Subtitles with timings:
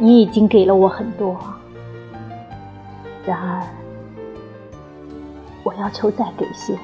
[0.00, 1.36] 你已经给了我很多，
[3.26, 3.62] 然而
[5.64, 6.78] 我要求再给些。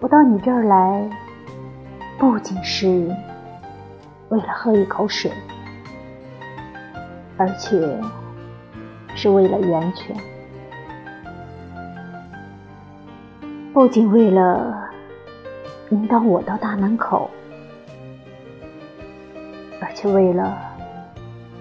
[0.00, 1.10] 我到你这儿来，
[2.18, 3.14] 不仅是
[4.30, 5.30] 为了喝一口水，
[7.36, 8.00] 而且
[9.14, 10.16] 是为了源泉，
[13.74, 14.88] 不仅为了
[15.90, 17.30] 引导我到大门口。
[19.80, 20.56] 而且为了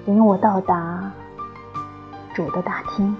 [0.05, 1.11] 引我到达
[2.33, 3.15] 主的大厅，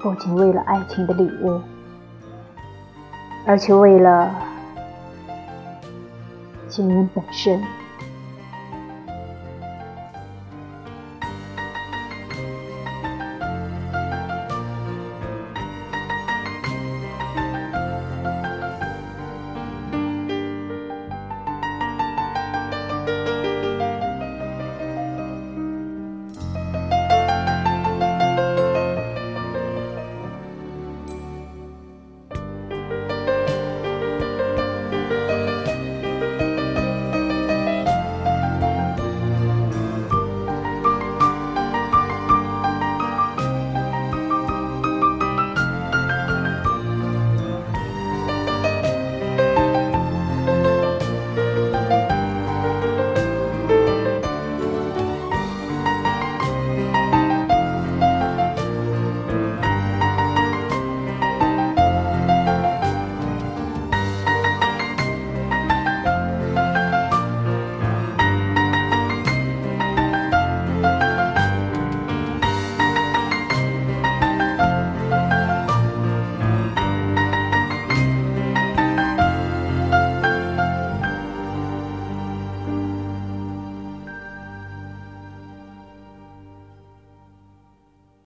[0.00, 1.60] 不仅为了爱情的礼物，
[3.46, 4.30] 而且为了
[6.68, 7.62] 情人本身。